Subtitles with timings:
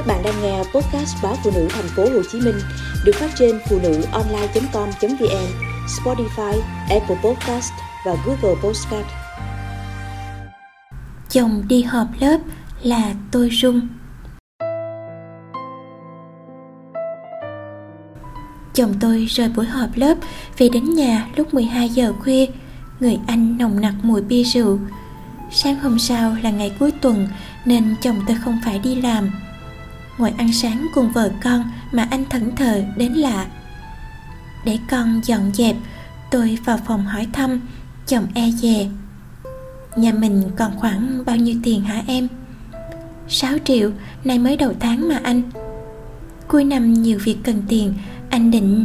[0.00, 2.54] Các bạn đang nghe podcast báo phụ nữ thành phố Hồ Chí Minh
[3.04, 5.46] được phát trên phụ nữ online.com.vn,
[5.86, 7.72] Spotify, Apple Podcast
[8.06, 9.06] và Google Podcast.
[11.30, 12.38] Chồng đi họp lớp
[12.82, 13.80] là tôi rung.
[18.74, 20.14] Chồng tôi rời buổi họp lớp
[20.58, 22.46] về đến nhà lúc 12 giờ khuya,
[23.00, 24.78] người anh nồng nặc mùi bia rượu.
[25.50, 27.28] Sáng hôm sau là ngày cuối tuần
[27.64, 29.30] nên chồng tôi không phải đi làm
[30.20, 33.46] ngồi ăn sáng cùng vợ con mà anh thẫn thờ đến lạ.
[34.64, 35.76] Để con dọn dẹp,
[36.30, 37.60] tôi vào phòng hỏi thăm,
[38.06, 38.88] chồng e dè.
[39.96, 42.28] Nhà mình còn khoảng bao nhiêu tiền hả em?
[43.28, 43.90] 6 triệu,
[44.24, 45.42] nay mới đầu tháng mà anh.
[46.48, 47.94] Cuối năm nhiều việc cần tiền,
[48.30, 48.84] anh định.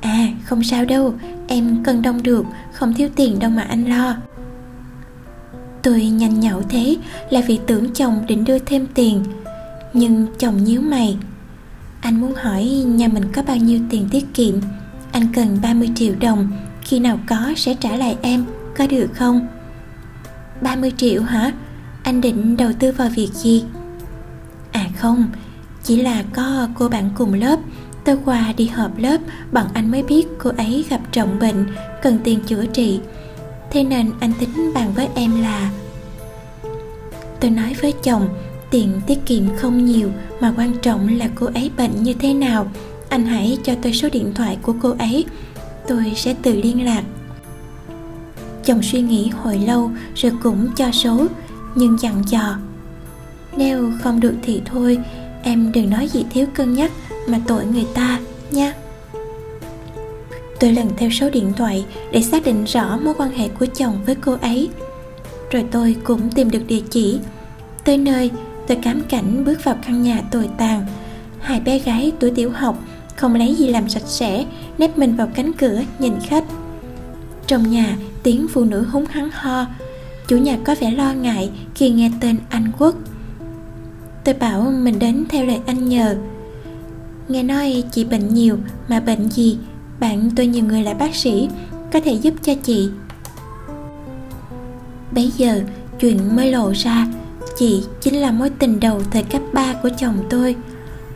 [0.00, 1.14] À không sao đâu,
[1.48, 4.16] em cân đông được, không thiếu tiền đâu mà anh lo.
[5.82, 6.96] Tôi nhanh nhậu thế,
[7.30, 9.24] là vì tưởng chồng định đưa thêm tiền
[9.94, 11.16] nhưng chồng nhíu mày.
[12.00, 14.54] Anh muốn hỏi nhà mình có bao nhiêu tiền tiết kiệm?
[15.12, 16.48] Anh cần 30 triệu đồng.
[16.82, 18.44] Khi nào có sẽ trả lại em,
[18.78, 19.46] có được không?
[20.60, 21.52] 30 triệu hả?
[22.02, 23.64] Anh định đầu tư vào việc gì?
[24.72, 25.26] À không,
[25.82, 27.58] chỉ là có cô bạn cùng lớp.
[28.04, 29.18] Tôi qua đi họp lớp,
[29.52, 31.66] bọn anh mới biết cô ấy gặp trọng bệnh,
[32.02, 33.00] cần tiền chữa trị.
[33.70, 35.70] Thế nên anh tính bàn với em là
[37.40, 38.28] tôi nói với chồng
[38.74, 42.70] tiền tiết kiệm không nhiều, mà quan trọng là cô ấy bệnh như thế nào.
[43.08, 45.24] Anh hãy cho tôi số điện thoại của cô ấy,
[45.88, 47.02] tôi sẽ tự liên lạc.
[48.64, 51.26] Chồng suy nghĩ hồi lâu rồi cũng cho số,
[51.74, 52.58] nhưng dặn dò,
[53.56, 54.98] nếu không được thì thôi,
[55.42, 56.92] em đừng nói gì thiếu cân nhắc
[57.28, 58.74] mà tội người ta nha.
[60.60, 63.98] Tôi lần theo số điện thoại để xác định rõ mối quan hệ của chồng
[64.06, 64.68] với cô ấy.
[65.50, 67.18] Rồi tôi cũng tìm được địa chỉ,
[67.84, 68.30] tới nơi
[68.68, 70.86] tôi cám cảnh bước vào căn nhà tồi tàn.
[71.40, 72.78] Hai bé gái tuổi tiểu học
[73.16, 74.44] không lấy gì làm sạch sẽ,
[74.78, 76.44] nép mình vào cánh cửa, nhìn khách.
[77.46, 79.66] Trong nhà, tiếng phụ nữ húng hắng ho.
[80.28, 82.94] Chủ nhà có vẻ lo ngại khi nghe tên anh quốc.
[84.24, 86.16] Tôi bảo mình đến theo lời anh nhờ.
[87.28, 88.58] Nghe nói chị bệnh nhiều,
[88.88, 89.58] mà bệnh gì?
[90.00, 91.48] Bạn tôi nhiều người là bác sĩ,
[91.92, 92.90] có thể giúp cho chị.
[95.12, 95.60] Bấy giờ,
[96.00, 97.06] chuyện mới lộ ra
[97.56, 100.56] chị chính là mối tình đầu thời cấp 3 của chồng tôi.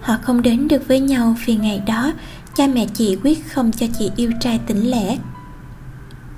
[0.00, 2.12] Họ không đến được với nhau vì ngày đó,
[2.56, 5.18] cha mẹ chị quyết không cho chị yêu trai tỉnh lẻ.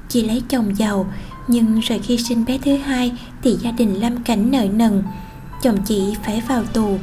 [0.09, 1.13] Chị lấy chồng giàu,
[1.49, 3.13] nhưng rồi khi sinh bé thứ hai
[3.43, 5.03] thì gia đình lâm cảnh nợ nần.
[5.63, 6.99] Chồng chị phải vào tù.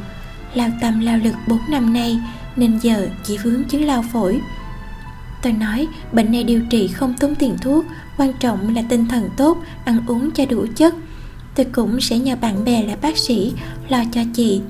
[0.53, 2.19] Lao tâm lao lực 4 năm nay,
[2.55, 4.41] nên giờ chị vướng chứng lao phổi.
[5.41, 7.85] Tôi nói, bệnh này điều trị không tốn tiền thuốc,
[8.17, 10.95] quan trọng là tinh thần tốt, ăn uống cho đủ chất
[11.57, 13.53] tôi cũng sẽ nhờ bạn bè là bác sĩ
[13.90, 14.62] lo cho chị.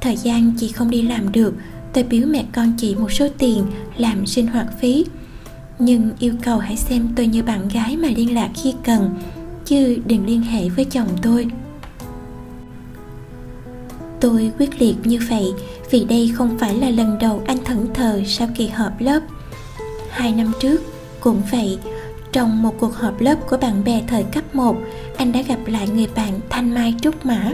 [0.00, 1.54] Thời gian chị không đi làm được,
[1.92, 3.66] tôi biếu mẹ con chị một số tiền
[3.96, 5.04] làm sinh hoạt phí.
[5.78, 9.10] Nhưng yêu cầu hãy xem tôi như bạn gái mà liên lạc khi cần,
[9.64, 11.46] chứ đừng liên hệ với chồng tôi.
[14.20, 15.52] Tôi quyết liệt như vậy,
[15.90, 19.20] vì đây không phải là lần đầu anh thẫn thờ sau kỳ họp lớp.
[20.10, 20.82] Hai năm trước,
[21.20, 21.78] cũng vậy
[22.34, 24.76] trong một cuộc họp lớp của bạn bè thời cấp 1,
[25.16, 27.52] anh đã gặp lại người bạn Thanh Mai Trúc Mã.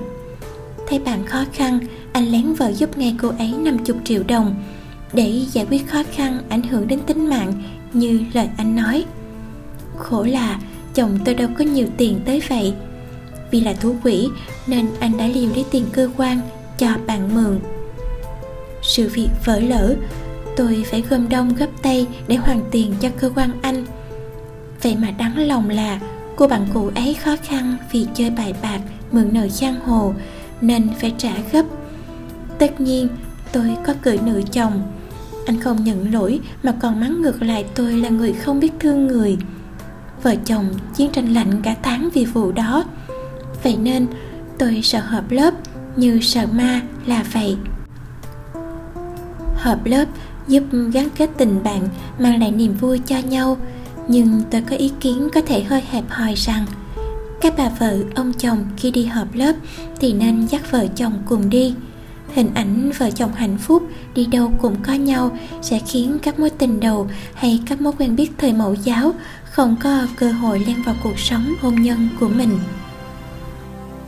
[0.88, 1.78] Thấy bạn khó khăn,
[2.12, 4.54] anh lén vợ giúp ngay cô ấy 50 triệu đồng
[5.12, 7.52] để giải quyết khó khăn ảnh hưởng đến tính mạng
[7.92, 9.04] như lời anh nói.
[9.98, 10.60] Khổ là
[10.94, 12.74] chồng tôi đâu có nhiều tiền tới vậy.
[13.50, 14.28] Vì là thú quỷ
[14.66, 16.41] nên anh đã liều lấy tiền cơ quan
[16.78, 17.60] cho bạn mượn.
[18.82, 19.97] Sự việc vỡ lỡ,
[20.56, 23.84] tôi phải gom đông gấp tay để hoàn tiền cho cơ quan anh–
[24.82, 26.00] vậy mà đáng lòng là
[26.36, 28.80] cô bạn cũ ấy khó khăn vì chơi bài bạc,
[29.12, 30.14] mượn nợ giang hồ,
[30.60, 31.64] nên phải trả gấp.
[32.58, 33.08] Tất nhiên,
[33.52, 34.82] tôi có cười nửa chồng.
[35.46, 39.06] Anh không nhận lỗi mà còn mắng ngược lại tôi là người không biết thương
[39.06, 39.38] người.
[40.22, 42.84] Vợ chồng chiến tranh lạnh cả tháng vì vụ đó.
[43.62, 44.06] Vậy nên
[44.58, 45.54] tôi sợ hợp lớp
[45.97, 47.56] như sợ ma là vậy.
[49.54, 50.04] Hợp lớp
[50.48, 50.62] giúp
[50.92, 51.88] gắn kết tình bạn,
[52.18, 53.56] mang lại niềm vui cho nhau
[54.10, 56.66] nhưng tôi có ý kiến có thể hơi hẹp hòi rằng,
[57.41, 59.53] các bà vợ ông chồng khi đi họp lớp
[60.01, 61.74] thì nên dắt vợ chồng cùng đi.
[62.34, 63.83] Hình ảnh vợ chồng hạnh phúc
[64.15, 68.16] đi đâu cũng có nhau sẽ khiến các mối tình đầu hay các mối quen
[68.16, 69.12] biết thời mẫu giáo
[69.45, 72.59] không có cơ hội len vào cuộc sống hôn nhân của mình.